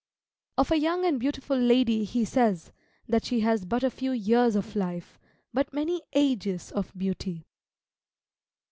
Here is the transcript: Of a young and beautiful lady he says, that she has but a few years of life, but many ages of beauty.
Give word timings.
Of 0.57 0.71
a 0.71 0.79
young 0.79 1.05
and 1.05 1.19
beautiful 1.19 1.55
lady 1.59 2.05
he 2.05 2.25
says, 2.25 2.71
that 3.07 3.23
she 3.23 3.41
has 3.41 3.65
but 3.65 3.83
a 3.83 3.91
few 3.91 4.13
years 4.13 4.55
of 4.55 4.75
life, 4.75 5.19
but 5.53 5.73
many 5.75 6.01
ages 6.13 6.71
of 6.71 6.91
beauty. 6.97 7.45